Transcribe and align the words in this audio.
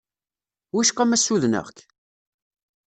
Wicqa 0.75 1.03
ma 1.09 1.17
ssudneɣ-k? 1.19 1.77